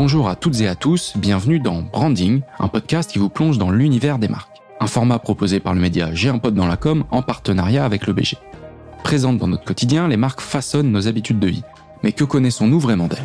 [0.00, 3.72] Bonjour à toutes et à tous, bienvenue dans Branding, un podcast qui vous plonge dans
[3.72, 4.62] l'univers des marques.
[4.78, 8.12] Un format proposé par le média J'ai un dans la com en partenariat avec le
[8.12, 8.36] BG.
[9.02, 11.64] Présentes dans notre quotidien, les marques façonnent nos habitudes de vie.
[12.04, 13.18] Mais que connaissons-nous vraiment d'elles?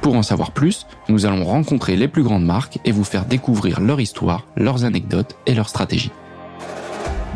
[0.00, 3.80] Pour en savoir plus, nous allons rencontrer les plus grandes marques et vous faire découvrir
[3.80, 6.10] leur histoire, leurs anecdotes et leurs stratégies.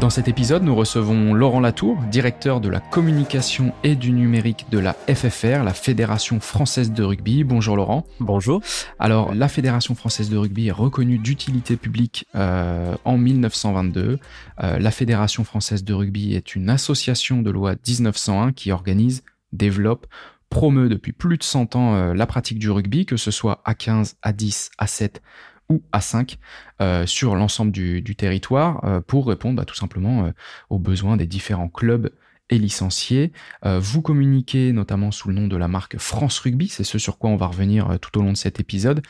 [0.02, 4.80] Dans cet épisode, nous recevons Laurent Latour, directeur de la communication et du numérique de
[4.80, 7.44] la FFR, la Fédération française de rugby.
[7.44, 8.04] Bonjour Laurent.
[8.18, 8.60] Bonjour.
[8.98, 14.18] Alors, la Fédération française de rugby est reconnue d'utilité publique euh, en 1922.
[14.64, 19.22] Euh, la Fédération française de rugby est une association de loi 1901 qui organise,
[19.52, 20.08] développe,
[20.50, 23.74] promeut depuis plus de 100 ans euh, la pratique du rugby, que ce soit à
[23.74, 25.22] 15, à 10, à 7
[25.68, 26.38] ou à 5
[26.80, 30.30] euh, sur l'ensemble du, territoire euh, pour répondre bah, tout simplement euh,
[30.70, 32.10] aux besoins des différents clubs
[32.50, 33.32] et licenciés.
[33.64, 37.30] vous communiquez notamment sous le nom de la marque France Rugby, c'est ce sur quoi
[37.30, 39.00] on va revenir tout au long de cet épisode,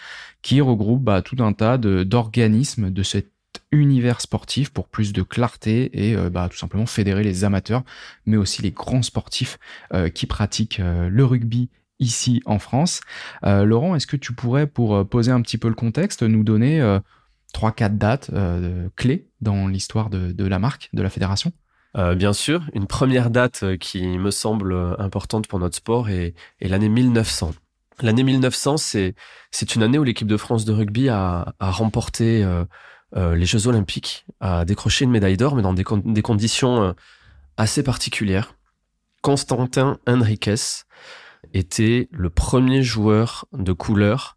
[0.43, 3.33] qui regroupe bah, tout un tas d'organismes de, cet
[3.73, 7.83] univers sportif pour plus de clarté et bah, tout simplement fédérer les amateurs,
[8.27, 9.59] mais aussi les grands sportifs
[10.15, 13.01] qui pratiquent le rugby ici en France.
[13.45, 16.45] Euh, Laurent, est-ce que tu pourrais, pour euh, poser un petit peu le contexte, nous
[16.45, 16.99] donner euh,
[17.53, 18.31] trois, quatre dates
[18.97, 21.53] clés dans l'histoire de, la marque, de la fédération?
[21.95, 27.53] Bien sûr, une première date qui me semble importante pour notre sport est, l'année 1900.
[28.01, 29.15] L'année 1900, c'est
[29.51, 32.47] c'est une année où l'équipe de France de rugby a, remporté
[33.15, 35.85] les Jeux Olympiques, a décroché une médaille d'or, mais dans des,
[36.23, 36.95] conditions
[37.59, 38.55] assez particulières.
[39.21, 40.55] Constantin Henriquez,
[41.53, 44.37] était le premier joueur de couleur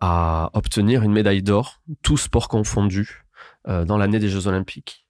[0.00, 3.24] à obtenir une médaille d'or, tout sport confondu,
[3.68, 5.06] euh, dans l'année des Jeux Olympiques.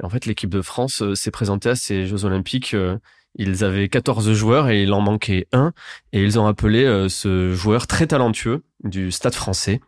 [0.00, 2.74] Et en fait, l'équipe de France euh, s'est présentée à ces Jeux Olympiques.
[2.74, 2.98] Euh,
[3.36, 5.72] ils avaient 14 joueurs et il en manquait un.
[6.12, 9.82] Et ils ont appelé ce joueur très talentueux du Stade français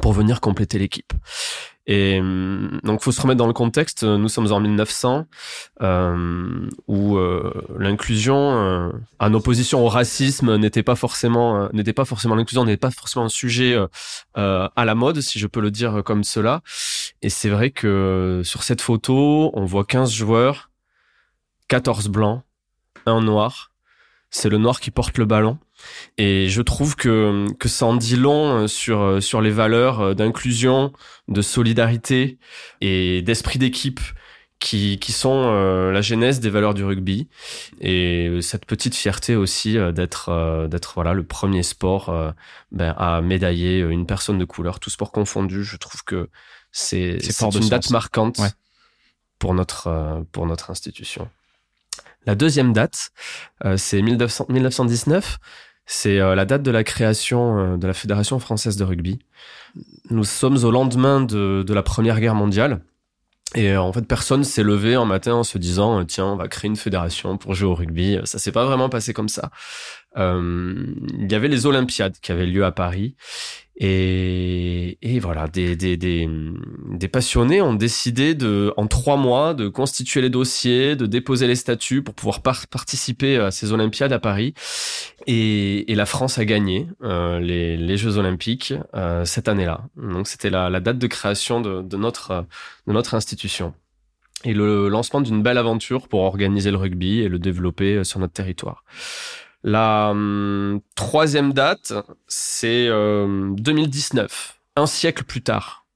[0.00, 1.12] pour venir compléter l'équipe.
[1.86, 4.02] Et hum, donc, faut se remettre dans le contexte.
[4.02, 5.26] Nous sommes en 1900,
[5.82, 12.04] euh, où euh, l'inclusion, euh, en opposition au racisme, n'était pas forcément, euh, n'était pas
[12.04, 13.76] forcément l'inclusion, n'était pas forcément un sujet
[14.36, 16.62] euh, à la mode, si je peux le dire comme cela.
[17.22, 20.70] Et c'est vrai que sur cette photo, on voit 15 joueurs,
[21.68, 22.42] 14 blancs,
[23.06, 23.70] un noir.
[24.36, 25.56] C'est le noir qui porte le ballon.
[26.18, 30.00] Et je trouve que, que ça en dit long euh, sur, euh, sur les valeurs
[30.00, 30.92] euh, d'inclusion,
[31.28, 32.36] de solidarité
[32.82, 34.00] et d'esprit d'équipe
[34.58, 35.50] qui, qui sont
[35.90, 37.28] la genèse des valeurs du rugby.
[37.80, 42.32] Et cette petite fierté aussi d'être d'être voilà le premier sport
[42.72, 45.62] ben, à médailler une personne de couleur, tout sport confondu.
[45.62, 46.30] Je trouve que
[46.72, 47.18] c'est
[47.54, 48.40] une date marquante
[49.38, 51.28] pour notre pour notre institution.
[52.26, 53.12] La deuxième date,
[53.76, 55.38] c'est 1919
[55.86, 59.20] c'est euh, la date de la création euh, de la Fédération française de rugby.
[60.10, 62.80] Nous sommes au lendemain de, la Première Guerre mondiale.
[63.54, 66.48] Et euh, en fait, personne s'est levé un matin en se disant tiens, on va
[66.48, 68.18] créer une fédération pour jouer au rugby.
[68.24, 69.50] Ça s'est pas vraiment passé comme ça.
[70.16, 73.16] Il y avait les Olympiades qui avaient lieu à Paris
[73.78, 81.04] et, voilà, des, passionnés ont décidé de, en trois mois, de constituer les dossiers, de
[81.04, 84.54] déposer les statuts pour pouvoir participer à ces Olympiades à Paris.
[85.26, 89.82] Et, la France a gagné euh, les, Jeux Olympiques euh, cette année-là.
[89.96, 93.74] Donc c'était la, date de création de notre institution.
[94.44, 98.34] Et le lancement d'une belle aventure pour organiser le rugby et le développer sur notre
[98.34, 98.84] territoire.
[99.62, 101.92] La hum, troisième date,
[102.28, 104.24] c'est 2019,
[104.76, 105.86] euh, un siècle plus tard,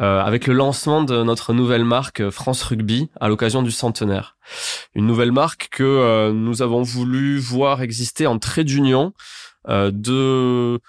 [0.00, 4.36] euh, avec le lancement de notre nouvelle marque euh, France Rugby à l'occasion du centenaire.
[4.94, 9.12] Une nouvelle marque que nous avons voulu voir exister en trait d'union
[9.68, 10.80] de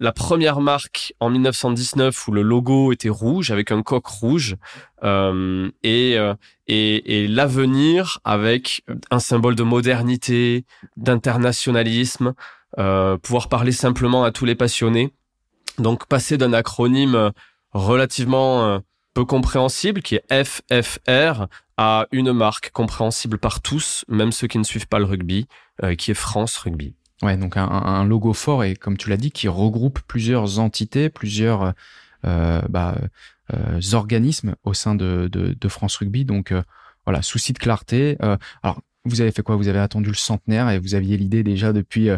[0.00, 4.56] la première marque en 1919 où le logo était rouge avec un coq rouge
[5.02, 6.34] euh, et, euh,
[6.66, 10.64] et, et l'avenir avec un symbole de modernité,
[10.96, 12.34] d'internationalisme,
[12.78, 15.12] euh, pouvoir parler simplement à tous les passionnés.
[15.78, 17.32] Donc passer d'un acronyme
[17.72, 18.78] relativement euh,
[19.14, 21.46] peu compréhensible qui est FFR
[21.76, 25.46] à une marque compréhensible par tous, même ceux qui ne suivent pas le rugby,
[25.82, 26.94] euh, qui est France Rugby.
[27.22, 31.74] Ouais, donc un, logo fort et comme tu l'as dit, qui regroupe plusieurs entités, plusieurs
[32.26, 32.96] euh, bah,
[33.52, 36.24] euh, organismes au sein de, de, France Rugby.
[36.24, 36.62] Donc euh,
[37.06, 38.16] voilà, souci de clarté.
[38.62, 39.56] alors vous avez fait quoi?
[39.56, 42.08] Vous avez attendu le centenaire et vous aviez l'idée déjà depuis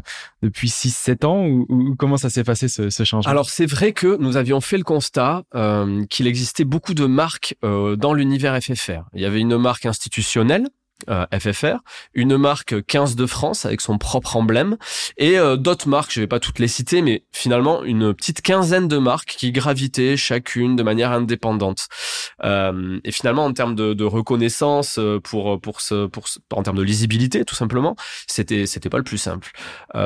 [0.40, 3.28] depuis 6-7 ans ou, comment ça s'est passé ce, ce, changement?
[3.28, 5.42] Alors c'est vrai que nous avions fait le constat
[6.08, 9.02] qu'il existait beaucoup de marques dans l'univers FFR.
[9.14, 10.68] Il y avait une marque institutionnelle
[11.10, 11.76] euh, FFR,
[12.14, 14.78] une marque 15 de France avec son propre emblème
[15.18, 18.88] et euh, d'autres marques, je vais pas toutes les citer, mais finalement une petite quinzaine
[18.88, 21.88] de marques qui gravitaient chacune de manière indépendante.
[22.44, 26.82] Euh, et finalement, en termes de, de, reconnaissance pour pour ce pour en termes de
[26.82, 27.94] lisibilité, tout simplement,
[28.26, 29.52] c'était c'était pas le plus simple.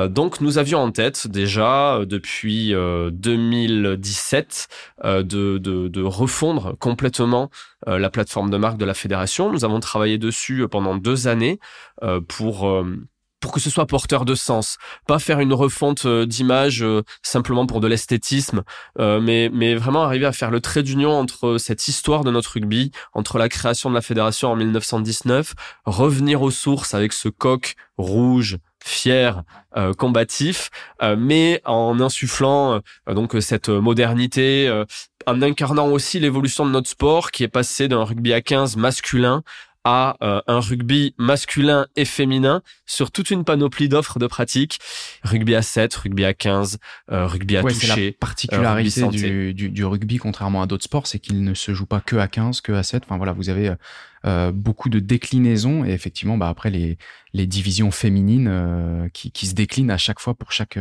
[0.09, 4.67] donc nous avions en tête déjà depuis 2017
[5.05, 5.57] de, de
[5.87, 7.49] de refondre complètement
[7.87, 9.51] la plateforme de marque de la fédération.
[9.51, 11.59] Nous avons travaillé dessus pendant pendant deux années
[12.03, 12.97] euh, pour euh,
[13.41, 14.77] pour que ce soit porteur de sens,
[15.07, 16.85] pas faire une refonte euh, d'image
[17.21, 18.63] simplement pour de l'esthétisme,
[18.97, 22.91] mais mais vraiment arriver à faire le trait d'union entre cette histoire de notre rugby,
[23.13, 25.53] entre la création de la fédération en 1919,
[25.85, 29.43] revenir aux sources avec ce coq rouge fier,
[29.97, 30.69] combatif,
[31.17, 34.83] mais en insufflant donc cette modernité,
[35.27, 39.43] en incarnant aussi l'évolution de notre sport qui est passé d'un rugby à 15 masculin
[39.83, 44.79] à euh, un rugby masculin et féminin sur toute une panoplie d'offres de pratiques.
[45.23, 46.77] Rugby à 7, rugby à 15,
[47.11, 47.87] euh, rugby à ouais, toucher.
[47.87, 51.73] C'est la particularité du, du, du, rugby, contrairement à d'autres sports, c'est qu'il ne se
[51.73, 53.03] joue pas que à 15, que à 7.
[53.05, 53.73] Enfin voilà, vous avez
[54.25, 56.97] euh, beaucoup de déclinaisons et effectivement, bah, après les,
[57.33, 60.77] les divisions féminines qui, qui se déclinent à chaque fois pour chaque...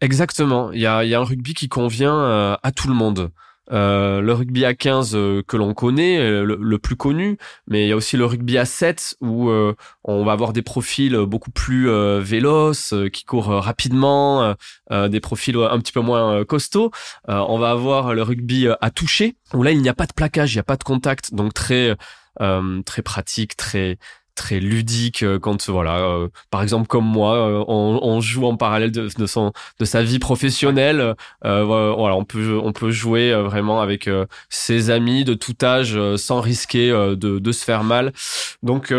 [0.00, 0.70] Exactement.
[0.72, 3.30] Il y a, y a un rugby qui convient à tout le monde.
[3.70, 7.36] Euh, le rugby à 15 euh, que l'on connaît, euh, le, plus connu,
[7.66, 9.50] mais il y a aussi le rugby à 7 où
[10.04, 11.88] on va avoir des profils beaucoup plus
[12.20, 14.54] véloces, qui courent rapidement,
[14.90, 16.90] des profils un petit peu moins costauds.
[17.26, 20.52] on va avoir le rugby à toucher où là il n'y a pas de plaquage,
[20.52, 21.96] il n'y a pas de contact, donc très
[22.84, 23.98] très pratique, très
[24.38, 28.92] très ludique euh, quand voilà euh, par exemple comme moi euh, on, joue en parallèle
[28.92, 34.08] de, de, sa vie professionnelle voilà on peut on peut jouer vraiment avec
[34.48, 38.12] ses amis de tout âge sans risquer de, de se faire mal.
[38.62, 38.92] Donc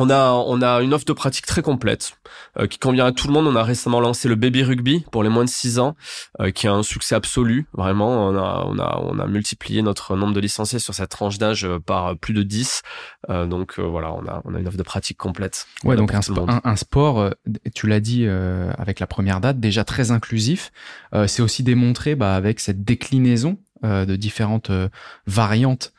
[0.00, 2.12] on a, on a une offre de pratique très complète
[2.58, 3.46] euh, qui convient à tout le monde.
[3.46, 5.96] On a récemment lancé le Baby Rugby pour les moins de 6 ans,
[6.40, 7.66] euh, qui a un succès absolu.
[7.72, 11.38] Vraiment, on a, on a, on a multiplié notre nombre de licenciés sur cette tranche
[11.38, 12.82] d'âge euh, par plus de 10.
[13.28, 15.66] donc voilà, on a, on a une offre de pratique complète.
[15.84, 16.20] Ouais, donc un,
[16.64, 17.30] un, sport,
[17.74, 20.72] tu l'as dit avec la première date, déjà très inclusif.
[21.26, 24.88] C'est aussi démontré bah, avec cette déclinaison euh, de différentes euh,
[25.28, 25.92] variantes,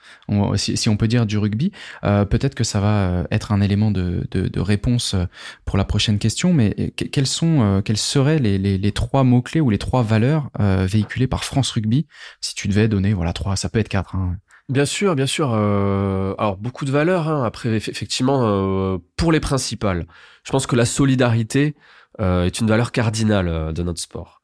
[0.56, 1.72] si, on peut dire, du rugby.
[2.04, 4.28] Euh, peut-être que ça va être un élément de,
[4.60, 5.16] réponse
[5.64, 10.04] pour la prochaine question, mais quels sont, quels seraient les, trois mots-clés ou les trois
[10.04, 12.06] valeurs véhiculées par France Rugby
[12.42, 14.16] si tu devais donner, voilà, trois, ça peut être quatre.
[14.16, 14.36] Hein.
[14.68, 15.54] Bien sûr, bien sûr.
[15.54, 17.30] alors beaucoup de valeurs.
[17.30, 17.44] Hein.
[17.46, 20.06] Après, effectivement, pour les principales,
[20.44, 21.76] je pense que la solidarité
[22.20, 24.42] est une valeur cardinale de notre sport,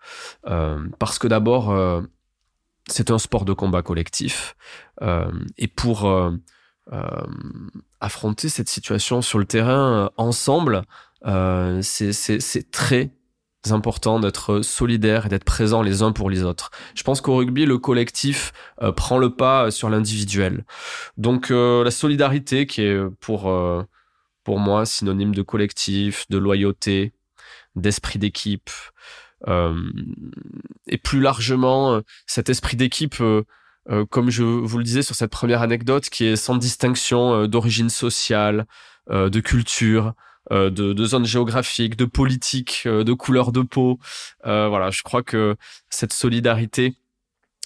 [0.99, 1.73] parce que d'abord
[2.87, 4.55] c'est un sport de combat collectif.
[5.01, 6.31] Euh, et pour euh,
[6.93, 7.01] euh,
[7.99, 10.83] affronter cette situation sur le terrain ensemble,
[11.81, 13.11] c'est très
[13.71, 16.69] important d'être solidaire et d'être présent les uns pour les autres.
[16.93, 18.53] Je pense qu'au rugby, le collectif
[18.95, 20.65] prend le pas sur l'individuel.
[21.17, 23.51] Donc la solidarité qui est pour,
[24.43, 27.13] pour moi synonyme de collectif, de loyauté,
[27.75, 28.69] d'esprit d'équipe,
[29.47, 33.43] et plus largement, euh, cet esprit d'équipe, euh,
[34.09, 38.65] comme je vous le disais sur cette première anecdote, qui est sans distinction d'origine sociale,
[39.11, 40.13] de culture,
[40.49, 43.99] de, de, zone géographique, de politique, de couleur de peau.
[44.43, 45.55] voilà, je crois que
[45.91, 46.95] cette solidarité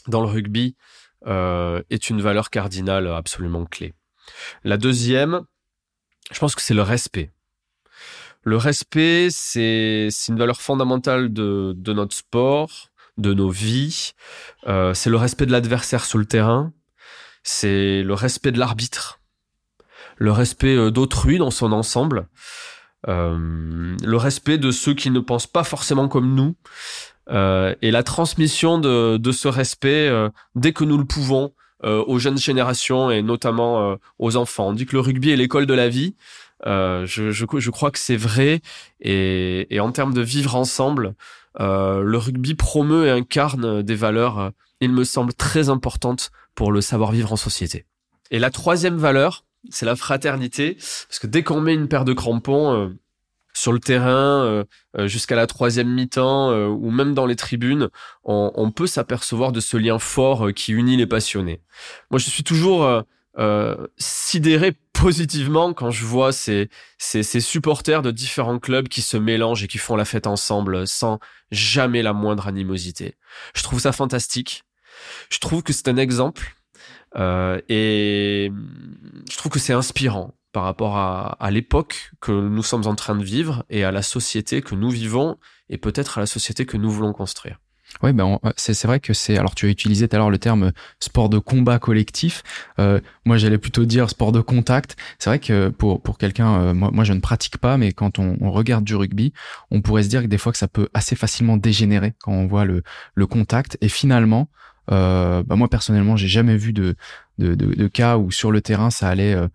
[0.08, 0.76] dans le rugby
[1.26, 3.94] est une valeur cardinale absolument clé.
[4.66, 5.46] La deuxième,
[6.34, 7.32] je pense que c'est le respect.
[8.44, 14.14] Le respect, c'est une valeur fondamentale de, notre sport, de nos vies.
[14.68, 16.72] Euh, c'est le respect de l'adversaire sur le terrain.
[17.44, 19.20] C'est le respect de l'arbitre.
[20.18, 22.28] Le respect euh, d'autrui dans son ensemble.
[23.08, 26.56] Euh, le respect de ceux qui ne pensent pas forcément comme nous.
[27.32, 30.12] Et la transmission de, de ce respect
[30.56, 31.54] dès que nous le pouvons
[31.84, 34.70] aux jeunes générations et notamment aux enfants.
[34.70, 36.16] On dit que le rugby est l'école de la vie.
[36.66, 38.62] Euh, je, je, je, crois que c'est vrai.
[39.00, 41.16] Et, et, en termes de vivre ensemble,
[41.60, 44.50] euh, le rugby promeut et incarne des valeurs, euh,
[44.82, 47.86] il me semble, très importantes pour le savoir-vivre en société.
[48.32, 50.76] Et la troisième valeur, c'est la fraternité.
[50.76, 52.90] Parce que dès qu'on met une paire de crampons euh,
[53.54, 54.64] sur le terrain,
[54.96, 57.90] euh, jusqu'à la troisième mi-temps, ou même dans les tribunes,
[58.24, 61.62] on, on peut s'apercevoir de ce lien fort qui unit les passionnés.
[62.12, 63.04] Moi, je suis toujours
[63.38, 69.18] euh, sidéré positivement quand je vois ces, ces, ces, supporters de différents clubs qui se
[69.18, 71.20] mélangent et qui font la fête ensemble sans
[71.52, 73.16] jamais la moindre animosité.
[73.56, 74.64] Je trouve ça fantastique.
[75.30, 76.56] Je trouve que c'est un exemple
[77.16, 78.52] euh, et
[79.32, 80.34] je trouve que c'est inspirant.
[80.52, 84.02] par rapport à, à l'époque que nous sommes en train de vivre et à la
[84.02, 85.38] société que nous vivons
[85.70, 87.60] et peut-être à la société que nous voulons construire.
[88.02, 89.38] Oui, ben c'est vrai que c'est.
[89.38, 92.44] Alors, tu as utilisé tout à l'heure le terme sport de combat collectif.
[92.80, 94.96] Euh, moi, j'allais plutôt dire sport de contact.
[95.18, 98.20] C'est vrai que pour pour quelqu'un, euh, moi, moi, je ne pratique pas, mais quand
[98.20, 99.34] on, on, regarde du rugby,
[99.72, 102.48] on pourrait se dire que des fois que ça peut assez facilement dégénérer quand on
[102.48, 102.84] voit le
[103.16, 103.78] le contact.
[103.82, 104.50] Et finalement,
[104.92, 106.96] euh, bah moi personnellement, j'ai jamais vu de,
[107.38, 109.48] de de, de cas où sur le terrain ça allait euh,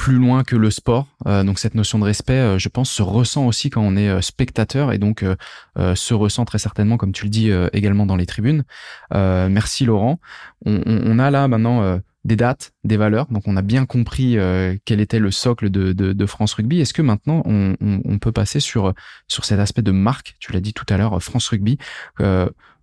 [0.00, 1.08] plus loin que le sport.
[1.26, 4.08] Euh, donc cette notion de respect, euh, je pense, se ressent aussi quand on est
[4.08, 5.22] euh, spectateur et donc
[5.76, 8.64] se ressent très certainement, comme tu le dis, également dans les tribunes.
[9.12, 10.18] merci Laurent.
[10.64, 13.26] On, on, a là maintenant des dates, des valeurs.
[13.30, 14.36] Donc on a bien compris
[14.84, 16.80] quel était le socle de, de, de France Rugby.
[16.80, 18.94] Est-ce que maintenant on, on, peut passer sur
[19.28, 20.36] sur cet aspect de marque?
[20.38, 21.78] Tu l'as dit tout à l'heure, France Rugby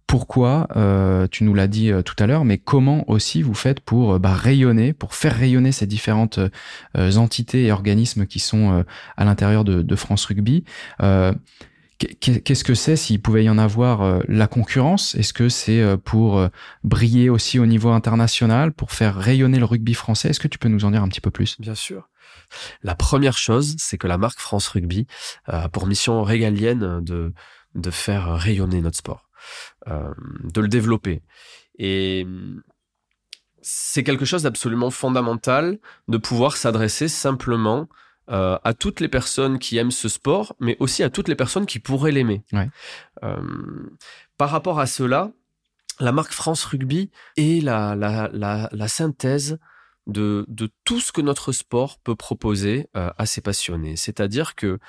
[0.07, 3.81] pourquoi, euh, tu nous l'as dit euh, tout à l'heure, mais comment aussi vous faites
[3.81, 6.39] pour euh, bah, rayonner, pour faire rayonner ces différentes
[6.95, 8.85] entités et organismes qui sont
[9.17, 10.63] à l'intérieur de, France Rugby
[11.99, 15.15] Qu'est-ce que c'est s'il pouvait y en avoir la concurrence?
[15.15, 16.47] Est-ce que c'est pour
[16.83, 20.29] briller aussi au niveau international, pour faire rayonner le rugby français?
[20.29, 21.59] Est-ce que tu peux nous en dire un petit peu plus?
[21.59, 22.09] Bien sûr.
[22.83, 25.07] La première chose, c'est que la marque France Rugby
[25.45, 27.33] a pour mission régalienne de,
[27.75, 29.26] de faire rayonner notre sport.
[29.87, 30.13] Euh,
[30.43, 31.21] de le développer.
[31.77, 32.27] Et
[33.61, 37.87] c'est quelque chose d'absolument fondamental de pouvoir s'adresser simplement
[38.29, 41.65] euh, à toutes les personnes qui aiment ce sport, mais aussi à toutes les personnes
[41.65, 42.43] qui pourraient l'aimer.
[43.23, 43.37] Euh,
[44.37, 45.31] par rapport à cela,
[46.01, 49.57] la marque France Rugby est la, la, synthèse
[50.05, 53.95] de, de, tout ce que notre sport peut proposer à ses passionnés.
[53.95, 54.79] C'est-à-dire que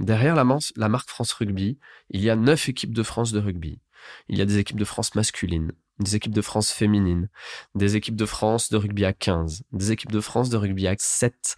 [0.00, 0.44] derrière la,
[0.76, 1.78] la, marque France Rugby,
[2.10, 3.80] il y a neuf équipes de France de rugby.
[4.28, 7.28] Il y a des équipes de France masculines, des équipes de France féminines,
[7.74, 10.94] des équipes de France de rugby à 15, des équipes de France de rugby à
[10.98, 11.56] 7.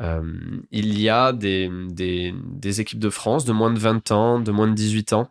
[0.00, 1.70] Euh, il y a des,
[2.80, 5.30] équipes de France de moins de 20 ans, de moins de 18 ans.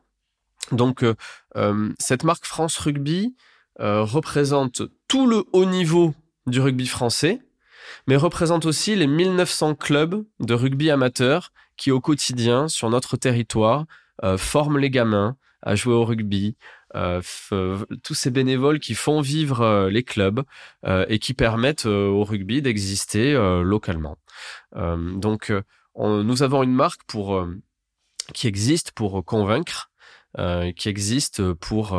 [0.71, 1.15] Donc euh,
[1.57, 3.35] euh, cette marque France Rugby
[3.79, 6.13] représente tout le haut niveau
[6.45, 7.41] du rugby français,
[8.05, 13.85] mais représente aussi les 1900 clubs de rugby amateurs qui au quotidien sur notre territoire
[14.37, 16.55] forment les gamins, à jouer au rugby,
[16.95, 17.21] euh,
[18.03, 20.43] tous ces bénévoles qui font vivre euh, les clubs
[20.85, 24.17] euh, et qui permettent au rugby d'exister localement.
[24.75, 25.51] donc,
[25.95, 27.47] nous avons une marque pour
[28.33, 29.91] qui existe pour convaincre,
[30.75, 31.97] qui existe pour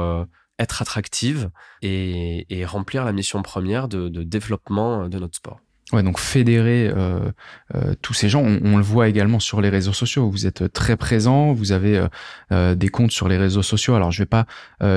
[0.58, 1.50] être attractive
[1.82, 5.60] et, remplir la mission première de développement de notre sport.
[5.92, 7.30] Ouais, donc fédérer euh,
[7.74, 10.30] euh, tous ces gens, on, le voit également sur les réseaux sociaux.
[10.30, 12.06] Vous êtes très présent, vous avez
[12.52, 13.94] euh, des comptes sur les réseaux sociaux.
[13.94, 14.46] Alors je vais pas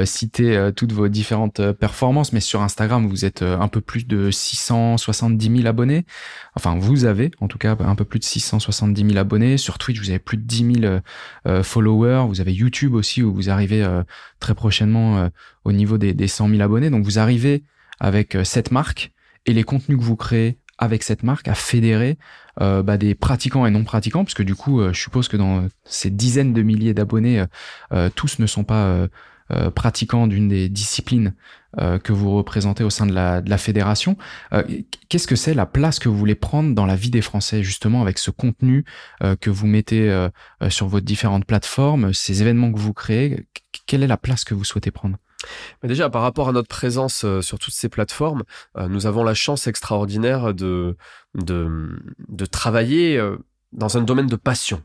[0.06, 5.58] citer toutes vos différentes performances, mais sur Instagram vous êtes un peu plus de 670
[5.58, 6.06] 000 abonnés.
[6.56, 9.58] Enfin vous avez en tout cas un peu plus de 670 000 abonnés.
[9.58, 10.82] Sur Twitch vous avez plus de 10
[11.46, 12.26] 000 followers.
[12.28, 13.86] Vous avez YouTube aussi où vous arrivez
[14.40, 15.30] très prochainement
[15.66, 16.90] au niveau des, des 100 000 abonnés.
[16.90, 17.64] Donc vous arrivez
[18.00, 19.12] avec cette marque
[19.46, 22.18] et les contenus que vous créez avec cette marque à fédérer
[22.62, 25.38] euh, bah, des pratiquants et non pratiquants, parce que du coup, euh, je suppose que
[25.38, 27.46] dans ces dizaines de milliers d'abonnés,
[27.94, 29.08] euh, tous ne sont pas
[29.76, 31.34] pratiquants d'une des disciplines
[32.04, 34.18] que vous représentez au sein de la, de la fédération.
[35.08, 38.02] Qu'est-ce que c'est la place que vous voulez prendre dans la vie des Français, justement,
[38.02, 38.84] avec ce contenu
[39.40, 40.28] que vous mettez
[40.68, 43.48] sur vos différentes plateformes, ces événements que vous créez?
[43.86, 45.18] Quelle est la place que vous souhaitez prendre?
[45.82, 48.44] Mais déjà, par rapport à notre présence euh, sur toutes ces plateformes,
[48.78, 50.98] euh, nous avons la chance extraordinaire de,
[51.36, 53.38] de, de travailler euh,
[53.72, 54.82] dans un domaine de passion.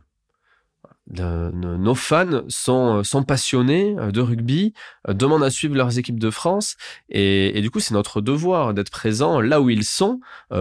[1.12, 4.72] Nos fans sont, sont passionnés de rugby,
[5.08, 6.76] demandent à suivre leurs équipes de France,
[7.08, 10.20] et, du coup c'est notre devoir d'être présent là où ils sont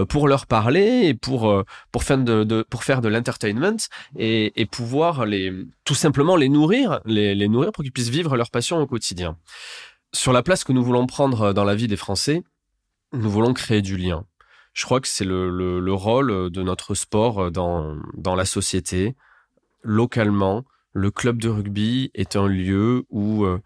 [0.10, 3.77] pour leur parler et pour, pour faire de, pour faire de l'entertainment
[4.17, 5.53] et, pouvoir les
[5.84, 9.38] tout simplement les nourrir, les, nourrir pour qu'ils puissent vivre leur passion au quotidien
[10.13, 12.43] sur la place que nous voulons prendre dans la vie des Français,
[13.13, 14.25] nous voulons créer du lien.
[14.74, 19.15] Je crois que c'est le, le, rôle de notre sport dans, dans la société.
[19.84, 23.60] Localement, le club de rugby est un lieu où, euh,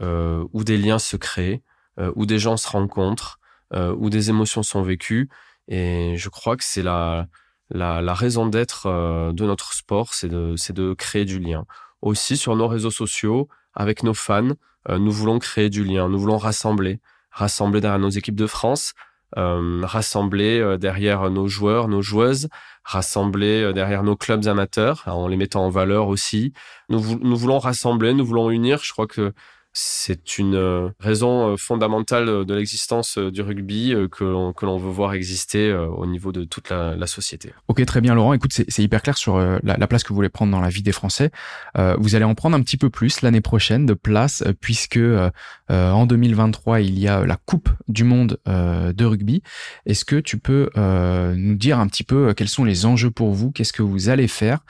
[0.00, 1.62] euh où des liens se créent,
[1.98, 3.38] euh, où des gens se rencontrent,
[3.74, 5.28] euh, où des émotions sont vécues.
[5.68, 7.28] Et je crois que c'est la,
[7.70, 8.88] la, la raison d'être
[9.32, 11.64] de notre sport, c'est de, de créer du lien.
[12.02, 14.50] Aussi sur nos réseaux sociaux, avec nos fans,
[14.88, 16.98] nous voulons créer du lien, nous voulons rassembler,
[17.30, 18.92] rassembler derrière nos équipes de France,
[19.36, 22.48] rassembler derrière nos joueurs, nos joueuses,
[22.84, 26.52] rassembler derrière nos clubs amateurs, en les mettant en valeur aussi.
[26.88, 28.80] Nous, nous voulons rassembler, nous voulons unir.
[28.82, 29.32] Je crois que
[29.72, 34.76] c'est une euh, raison euh, fondamentale de l'existence euh, du rugby que l'on, que l'on
[34.76, 37.52] veut voir exister au niveau de toute la, la société.
[37.68, 38.32] Ok, très bien Laurent.
[38.32, 40.68] Écoute, c'est, c'est hyper clair sur la, la, place que vous voulez prendre dans la
[40.68, 41.30] vie des Français.
[41.78, 45.30] Euh, vous allez en prendre un petit peu plus l'année prochaine de place puisque euh,
[45.68, 49.42] en 2023, il y a la Coupe du Monde euh, de rugby.
[49.86, 53.50] Est-ce que tu peux nous dire un petit peu quels sont les enjeux pour vous?
[53.50, 54.60] Qu'est-ce que vous allez faire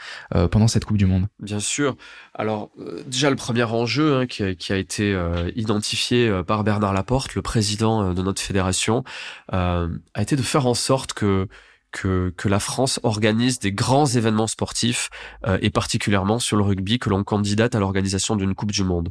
[0.51, 1.27] pendant cette Coupe du Monde?
[1.41, 1.97] Bien sûr.
[2.35, 2.71] Alors
[3.07, 6.65] déjà le premier enjeu hein, qui, a, qui a été été euh, identifié euh, par
[6.65, 9.05] Bernard Laporte, le président euh, de notre fédération,
[9.51, 11.49] a été de faire en sorte que
[11.91, 15.11] que, que, la France organise des grands événements sportifs
[15.61, 19.11] et particulièrement sur le rugby que l'on candidate à l'organisation d'une Coupe du Monde.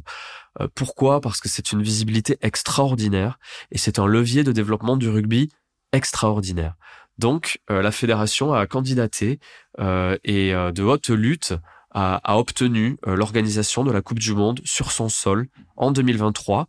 [0.74, 1.20] pourquoi?
[1.20, 3.38] Parce que c'est une visibilité extraordinaire
[3.70, 5.48] et c'est un levier de développement du rugby
[5.92, 6.74] extraordinaire.
[7.18, 9.38] Donc la fédération a candidaté
[9.78, 11.54] et de haute lutte
[11.94, 16.66] a, obtenu euh, l'organisation de la Coupe du Monde sur son sol en 2023.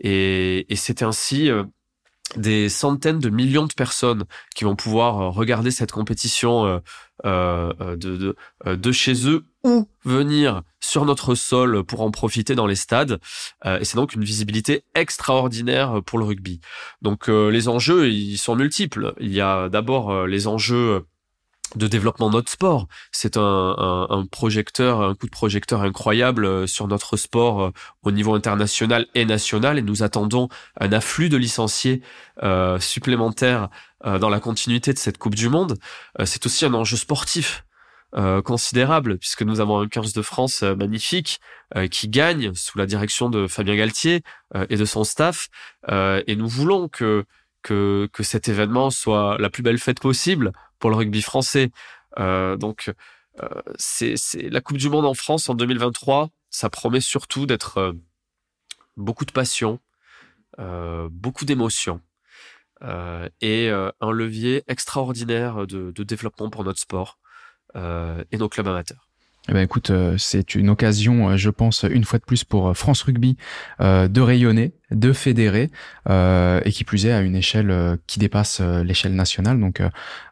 [0.00, 1.64] Et, et c'est ainsi euh,
[2.36, 6.80] des centaines de millions de personnes qui vont pouvoir euh, regarder cette compétition
[7.24, 12.76] de, de, de, chez eux ou venir sur notre sol pour en profiter dans les
[12.76, 13.18] stades.
[13.64, 16.60] et c'est donc une visibilité extraordinaire pour le rugby.
[17.00, 19.14] Donc les enjeux, ils sont multiples.
[19.18, 21.06] Il y a d'abord les enjeux
[21.74, 22.86] de développement de notre sport.
[23.10, 27.70] C'est un, projecteur, un coup de projecteur incroyable euh, sur notre sport euh,
[28.02, 29.78] au niveau international et national.
[29.78, 30.48] Et nous attendons
[30.80, 32.02] un afflux de licenciés
[32.42, 33.68] euh, supplémentaires
[34.04, 35.78] dans la continuité de cette Coupe du Monde.
[36.24, 37.64] c'est aussi un enjeu sportif.
[38.44, 41.40] considérable puisque nous avons un 15 de France magnifique
[41.90, 44.22] qui gagne sous la direction de Fabien Galtier
[44.68, 45.48] et de son staff
[45.88, 47.24] et nous voulons que
[47.62, 51.70] que, que cet événement soit la plus belle fête possible pour le rugby français.
[52.18, 52.92] Euh, donc,
[53.42, 54.16] euh, c'est
[54.50, 56.30] la Coupe du Monde en France en 2023.
[56.50, 57.92] Ça promet surtout d'être euh,
[58.96, 59.78] beaucoup de passion,
[61.10, 62.00] beaucoup d'émotion
[63.42, 67.18] et un levier extraordinaire de, développement pour notre sport
[67.74, 69.10] et nos clubs amateurs.
[69.48, 73.36] Eh ben écoute, c'est une occasion, je pense, une fois de plus pour France Rugby
[73.80, 75.70] de rayonner, de fédérer
[76.08, 79.58] euh, et qui plus est à une échelle euh, qui dépasse euh, l'échelle nationale.
[79.58, 79.82] Donc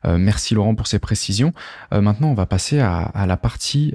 [0.06, 1.52] merci Laurent pour ces précisions.
[1.90, 3.94] maintenant on va passer à, à la partie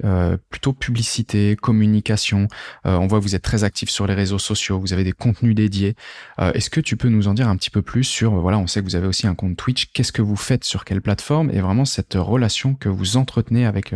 [0.49, 2.47] plutôt publicité, communication.
[2.83, 5.53] on voit que vous êtes très actif sur les réseaux sociaux, vous avez des contenus
[5.53, 5.95] dédiés.
[6.39, 8.79] Est-ce que tu peux nous en dire un petit peu plus sur voilà, on sait
[8.79, 9.91] que vous avez aussi un compte Twitch.
[9.93, 13.93] Qu'est-ce que vous faites sur quelle plateforme et vraiment cette relation que vous entretenez avec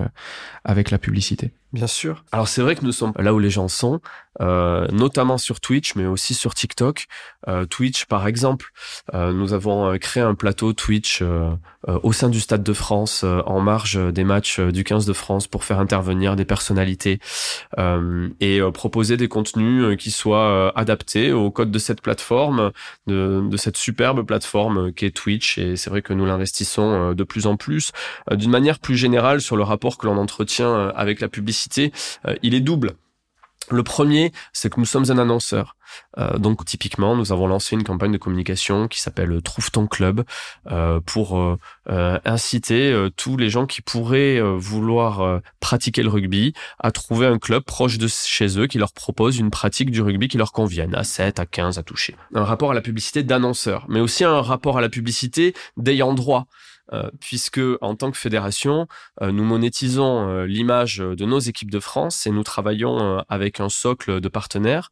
[0.64, 1.52] avec la publicité?
[1.74, 2.24] Bien sûr.
[2.32, 4.00] Alors c'est vrai que nous sommes là où les gens sont,
[4.42, 7.08] euh, notamment sur Twitch, mais aussi sur TikTok.
[7.48, 8.72] Euh, Twitch, par exemple,
[9.14, 11.24] euh, nous avons créé un plateau Twitch
[11.86, 15.64] au sein du Stade de France, en marge des matchs du 15 de France, pour
[15.64, 17.20] faire intervenir des personnalités
[18.40, 22.72] et proposer des contenus qui soient adaptés au code de cette plateforme,
[23.08, 25.58] de, de cette superbe plateforme qui est Twitch.
[25.58, 27.92] Et c'est vrai que nous l'investissons de plus en plus.
[28.32, 31.63] D'une manière plus générale, sur le rapport que l'on entretient avec la publicité
[32.28, 32.94] euh, il est double.
[33.72, 35.78] Le premier, c'est que nous sommes un annonceur.
[36.18, 40.26] Euh, donc typiquement, nous avons lancé une campagne de communication qui s'appelle Trouve ton club
[40.70, 41.40] euh, pour
[41.88, 47.98] inciter tous les gens qui pourraient vouloir pratiquer le rugby à trouver un club proche
[47.98, 51.40] de chez eux qui leur propose une pratique du rugby qui leur convienne, à 7,
[51.40, 52.18] à 15, à toucher.
[52.36, 56.48] Un rapport à la publicité d'annonceur, mais aussi un rapport à la publicité d'ayant droit.
[56.94, 58.88] Euh, puisque en tant que fédération,
[59.22, 63.70] euh, nous monétisons euh, l'image de nos équipes de France et nous travaillons avec un
[63.70, 64.92] socle de partenaires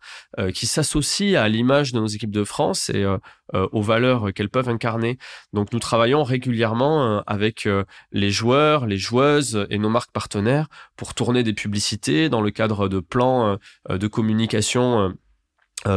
[0.54, 3.06] qui s'associe à l'image de nos équipes de France et
[3.54, 5.18] aux valeurs qu'elles peuvent incarner.
[5.54, 7.68] Donc nous travaillons régulièrement avec
[8.12, 12.88] les joueurs, les joueuses et nos marques partenaires pour tourner des publicités dans le cadre
[12.88, 13.58] de plans
[13.90, 15.14] de communication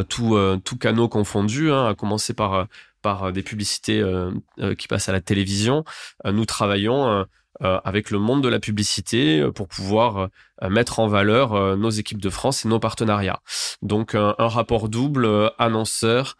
[0.09, 2.67] tout, tout canaux confondus, hein, à commencer par
[3.05, 5.85] par euh, des publicités euh, euh, qui passent à la télévision.
[6.25, 7.27] nous travaillons
[7.61, 10.29] avec le monde de la publicité pour pouvoir
[10.69, 13.41] mettre en valeur nos équipes de France et nos partenariats.
[13.83, 16.37] Donc un, rapport double annonceur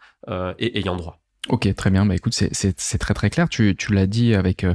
[0.59, 1.19] et ayant droit.
[1.47, 2.05] Ok, très bien.
[2.05, 3.47] Bah écoute, c'est très très clair.
[3.47, 4.65] Tu, l'as dit avec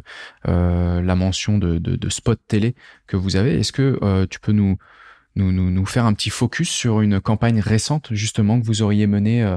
[0.45, 2.75] la mention de, spot télé
[3.07, 3.59] que vous avez.
[3.59, 8.65] Est-ce que tu peux nous, faire un petit focus sur une campagne récente justement que
[8.65, 9.57] vous auriez menée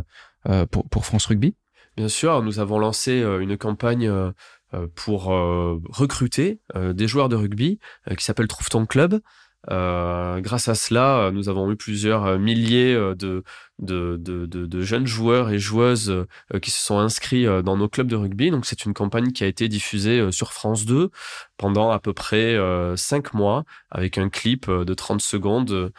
[0.90, 1.56] pour France Rugby?
[1.96, 4.32] Bien sûr, nous avons lancé euh, une campagne euh,
[4.74, 7.80] euh, pour recruter des joueurs de rugby
[8.18, 9.22] qui s'appelle Trouve ton club.
[9.68, 13.44] Grâce à cela, nous avons eu plusieurs milliers de,
[13.80, 16.26] de, jeunes joueurs et joueuses
[16.62, 18.52] qui se sont inscrits dans nos clubs de rugby.
[18.52, 21.10] Donc c'est une campagne qui a été diffusée sur France 2
[21.58, 22.58] pendant à peu près
[22.96, 25.92] cinq mois avec un clip de 30 secondes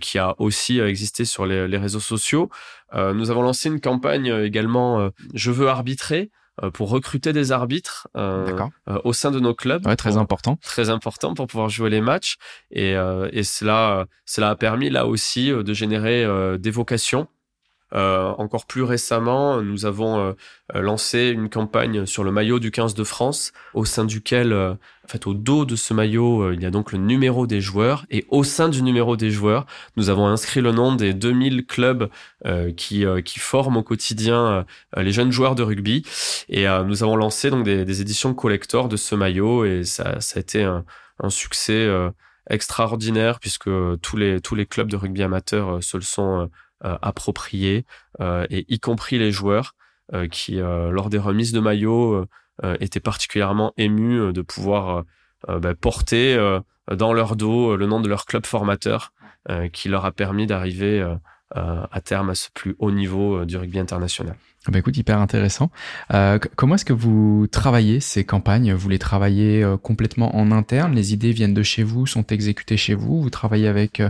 [0.00, 2.50] qui a aussi existé sur les, réseaux sociaux.
[2.94, 6.39] nous avons lancé une campagne également Je veux arbitrer euh,
[6.70, 9.86] pour recruter des arbitres euh, euh, au sein de nos clubs.
[9.96, 10.56] très important.
[10.62, 12.36] Très important pour pouvoir jouer les matchs.
[12.70, 12.94] Et,
[13.32, 16.26] et cela, cela a permis là aussi de générer
[16.58, 17.28] des vocations
[17.94, 22.94] euh, encore plus récemment, nous avons euh, lancé une campagne sur le maillot du 15
[22.94, 26.66] de France, au sein duquel, euh, en fait, au dos de ce maillot, il y
[26.66, 30.28] a donc le numéro des joueurs, et au sein du numéro des joueurs, nous avons
[30.28, 32.08] inscrit le nom des 2000 clubs
[32.76, 34.64] qui, qui forment au quotidien
[34.96, 36.04] les jeunes joueurs de rugby,
[36.48, 40.38] et nous avons lancé donc des, des, éditions collector de ce maillot, et ça, ça
[40.38, 40.84] a été un,
[41.18, 41.88] un succès
[42.48, 43.70] extraordinaire puisque
[44.02, 46.48] tous les tous les clubs de rugby amateurs se le sont
[46.82, 47.84] euh, appropriés,
[48.22, 49.74] euh, et y compris les joueurs
[50.14, 52.26] euh, qui, lors des remises de maillots,
[52.80, 55.04] étaient particulièrement émus de pouvoir
[55.46, 56.38] bah, porter
[56.90, 59.12] dans leur dos le nom de leur club formateur,
[59.72, 61.02] qui leur a permis d'arriver
[61.54, 64.36] à terme à ce plus haut niveau du rugby international.
[64.68, 65.70] Bah écoute, hyper intéressant.
[66.56, 68.74] comment est-ce que vous travaillez ces campagnes?
[68.74, 70.94] Vous les travaillez complètement en interne?
[70.94, 73.22] Les idées viennent de chez vous, sont exécutées chez vous?
[73.22, 74.02] Vous travaillez avec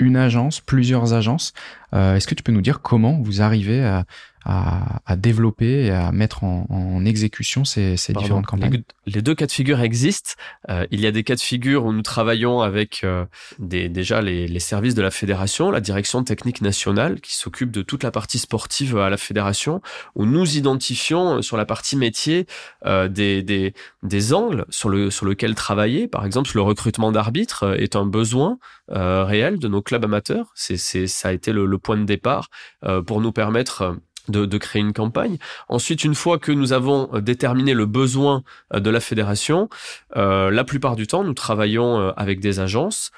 [0.00, 1.52] une agence, plusieurs agences.
[1.92, 4.04] Euh, est-ce que tu peux nous dire comment vous arrivez à,
[4.44, 8.82] à, développer et à mettre en, exécution ces, différentes campagnes?
[9.06, 10.32] Les, deux cas de figure existent.
[10.68, 13.24] Euh, il y a des cas de figure où nous travaillons avec euh,
[13.58, 18.02] des, déjà les, services de la fédération, la direction technique nationale qui s'occupe de toute
[18.02, 19.82] la partie sportive à la fédération,
[20.14, 22.46] où nous identifions sur la partie métier
[22.84, 26.06] des, des, des angles sur, le, sur lequel travailler.
[26.06, 28.58] Par exemple, le recrutement d'arbitres est un besoin
[28.90, 30.52] réel de nos clubs amateurs.
[30.54, 32.48] C'est, ça a été le, le point de départ
[33.06, 33.96] pour nous permettre
[34.30, 35.38] de, créer une campagne.
[35.68, 38.42] Ensuite, une fois que nous avons euh, déterminé le besoin
[38.74, 39.68] euh, de la fédération,
[40.16, 43.10] euh, la plupart du temps, nous travaillons avec des agences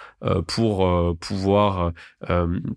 [0.47, 1.93] pour pouvoir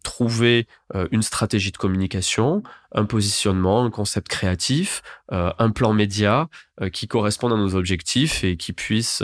[0.04, 0.68] trouver
[1.12, 6.48] une stratégie de communication, un positionnement, un concept créatif, un plan média
[6.92, 9.24] qui corresponde à nos objectifs et qui puisse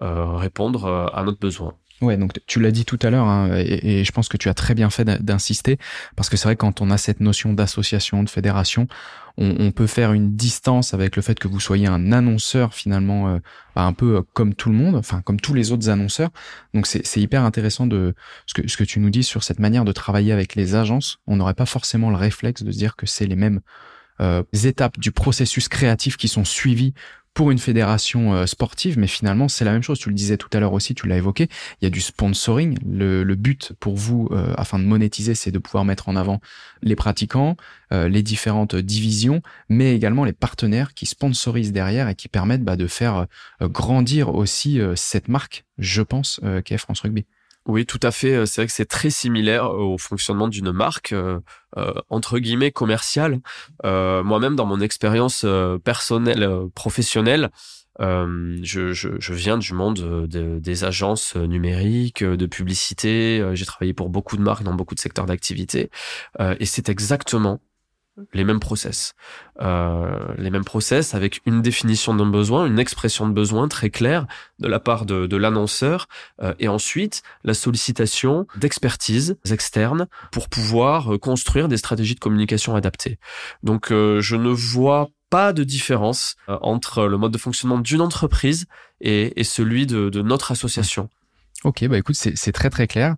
[0.00, 1.74] répondre à notre besoin.
[2.00, 4.54] Ouais, donc tu l'as dit tout à l'heure, hein, et, je pense que tu as
[4.54, 5.78] très bien fait d'insister,
[6.16, 8.88] parce que c'est vrai quand on a cette notion d'association, de fédération,
[9.36, 13.38] on, peut faire une distance avec le fait que vous soyez un annonceur finalement, euh,
[13.74, 16.30] bah, un peu comme tout le monde, enfin comme tous les autres annonceurs.
[16.74, 18.14] Donc c'est hyper intéressant de
[18.46, 21.20] ce que, ce que tu nous dis sur cette manière de travailler avec les agences.
[21.26, 23.60] On n'aurait pas forcément le réflexe de se dire que c'est les mêmes
[24.20, 26.94] euh, étapes du processus créatif qui sont suivies
[27.34, 29.98] pour une fédération euh, sportive, mais finalement c'est la même chose.
[29.98, 31.48] Tu le disais tout à l'heure aussi, tu l'as évoqué.
[31.80, 32.76] Il y a du sponsoring.
[32.84, 36.40] Le, but pour vous, euh, afin de monétiser, c'est de pouvoir mettre en avant
[36.82, 37.56] les pratiquants,
[37.92, 42.76] euh, les différentes divisions, mais également les partenaires qui sponsorisent derrière et qui permettent bah,
[42.76, 43.26] de faire
[43.62, 47.24] grandir aussi cette marque, je pense, qu'est France Rugby.
[47.66, 48.46] Oui, tout à fait.
[48.46, 51.40] C'est vrai que c'est très similaire au fonctionnement d'une marque, euh,
[51.76, 53.40] euh, entre guillemets, commerciale.
[53.84, 55.44] Euh, moi-même, dans mon expérience
[55.84, 57.50] personnelle, professionnelle,
[57.98, 63.44] je, viens du monde des agences numériques, de publicité.
[63.54, 65.90] J'ai travaillé pour beaucoup de marques dans beaucoup de secteurs d'activité.
[66.58, 67.60] et c'est exactement
[68.32, 69.14] les mêmes process.
[69.60, 74.26] Euh, les mêmes process avec une définition d'un besoin, une expression de besoin très claire
[74.58, 76.08] de la part de, l'annonceur
[76.42, 82.74] euh, et ensuite la sollicitation d'expertise externe pour pouvoir euh, construire des stratégies de communication
[82.74, 83.18] adaptées.
[83.62, 88.66] Donc je ne vois pas de différence entre le mode de fonctionnement d'une entreprise
[89.00, 91.08] et, celui de, notre association.
[91.64, 93.16] Ok, bah écoute, c'est très très clair.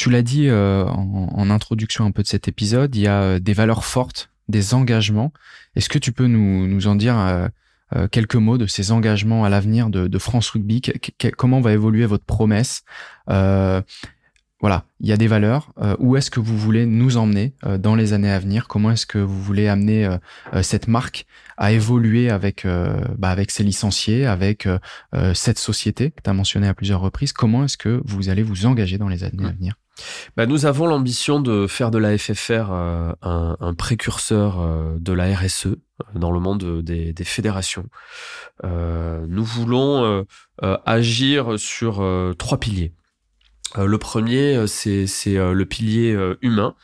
[0.00, 3.38] Tu l'as dit euh, en, introduction un peu de cet épisode, il y a euh,
[3.38, 5.30] des valeurs fortes, des engagements.
[5.76, 9.50] Est-ce que tu peux nous, nous en dire euh, quelques mots de ces engagements à
[9.50, 10.80] l'avenir de, France Rugby?
[11.36, 12.82] Comment va évoluer votre promesse?
[13.28, 15.70] Voilà, il y a des valeurs.
[15.98, 18.68] où est-ce que vous voulez nous emmener dans les années à venir?
[18.68, 20.08] Comment est-ce que vous voulez amener
[20.62, 21.26] cette marque
[21.58, 22.66] à évoluer avec
[23.18, 24.66] bah, avec ses licenciés, avec
[25.34, 27.32] cette société que tu as mentionné à plusieurs reprises?
[27.32, 29.74] Comment est-ce que vous allez vous engager dans les années à venir?
[30.36, 35.34] Bah, nous avons l'ambition de faire de la FFR euh, un, précurseur euh, de la
[35.36, 35.78] RSE euh,
[36.14, 37.86] dans le monde des, fédérations.
[38.62, 40.26] nous voulons
[40.62, 42.04] agir sur
[42.38, 42.92] trois piliers.
[43.76, 46.74] le premier, c'est le pilier humain,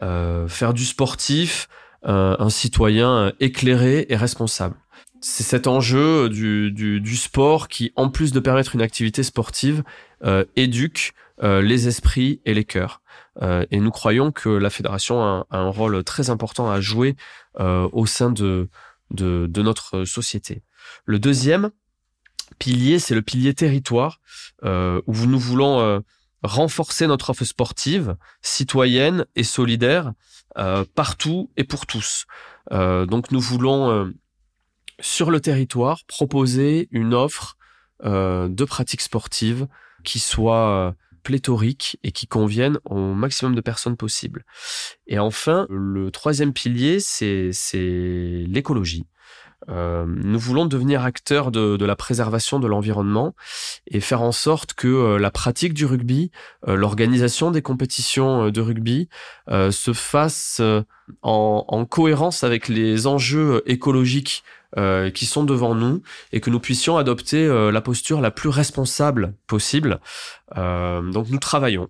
[0.00, 1.68] faire du sportif
[2.02, 4.76] un citoyen éclairé et responsable.
[5.20, 9.82] c'est cet enjeu du, sport qui, en plus de permettre une activité sportive,
[10.22, 13.02] euh, éduque euh, les esprits et les cœurs.
[13.42, 17.16] Euh, et nous croyons que la fédération a, un rôle très important à jouer
[17.58, 18.68] au sein de,
[19.10, 20.62] de, notre société.
[21.04, 21.70] Le deuxième
[22.58, 24.20] pilier, c'est le pilier territoire,
[24.62, 26.02] où nous voulons
[26.42, 30.12] renforcer notre offre sportive, citoyenne et solidaire,
[30.94, 32.26] partout et pour tous.
[32.70, 34.12] donc nous voulons
[35.00, 37.56] sur le territoire proposer une offre
[38.04, 39.66] euh, de pratiques sportives
[40.04, 44.44] qui soit euh, pléthorique et qui convienne au maximum de personnes possible.
[45.06, 47.52] Et enfin, le troisième pilier, c'est
[48.46, 49.06] l'écologie.
[49.68, 53.34] Euh, nous voulons devenir acteurs de, la préservation de l'environnement
[53.86, 56.30] et faire en sorte que euh, la pratique du rugby,
[56.66, 59.08] euh, l'organisation des compétitions de rugby
[59.48, 60.62] se fasse
[61.22, 64.44] en, cohérence avec les enjeux écologiques
[65.14, 66.02] qui sont devant nous
[66.32, 70.00] et que nous puissions adopter la posture la plus responsable possible.
[70.56, 71.88] donc nous travaillons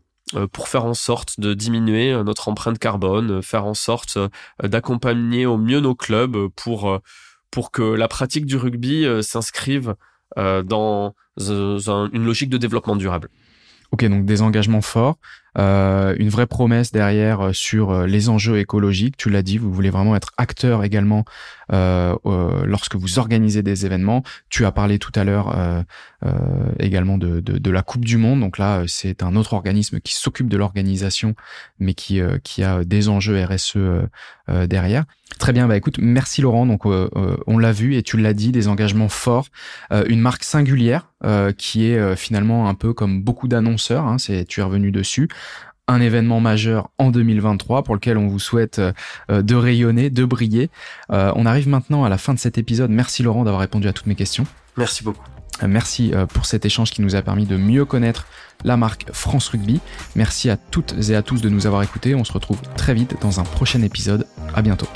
[0.52, 4.18] pour faire en sorte de diminuer notre empreinte carbone, faire en sorte
[4.62, 7.00] d'accompagner au mieux nos clubs pour
[7.50, 9.94] pour que la pratique du rugby euh, s'inscrive
[10.38, 13.28] euh, dans une logique de développement durable.
[13.92, 15.18] Ok, donc des engagements forts,
[15.58, 19.16] euh, une vraie promesse derrière euh, sur euh, les enjeux écologiques.
[19.16, 21.24] Tu l'as dit, vous voulez vraiment être acteur également
[21.72, 22.14] euh,
[22.64, 24.22] lorsque vous organisez des événements.
[24.48, 25.54] Tu as parlé tout à l'heure
[26.78, 28.40] également de, de, de, la Coupe du Monde.
[28.40, 31.34] Donc là, c'est un autre organisme qui s'occupe de l'organisation,
[31.78, 33.76] mais qui, qui a des enjeux RSE
[34.66, 35.04] derrière.
[35.38, 36.66] Très bien, bah écoute, merci Laurent.
[36.66, 39.46] Donc on l'a vu et tu l'as dit, des engagements forts,
[39.90, 41.12] une marque singulière
[41.56, 44.06] qui est finalement un peu comme beaucoup d'annonceurs.
[44.06, 45.28] Hein, c'est tu es revenu dessus
[45.90, 50.70] un événement majeur en 2023 pour lequel on vous souhaite euh, de rayonner, de briller.
[51.12, 52.90] Euh, on arrive maintenant à la fin de cet épisode.
[52.90, 54.46] Merci Laurent d'avoir répondu à toutes mes questions.
[54.76, 55.24] Merci beaucoup.
[55.62, 58.26] Euh, merci pour cet échange qui nous a permis de mieux connaître
[58.64, 59.80] la marque France Rugby.
[60.14, 62.14] Merci à toutes et à tous de nous avoir écoutés.
[62.14, 64.26] On se retrouve très vite dans un prochain épisode.
[64.54, 64.86] À bientôt.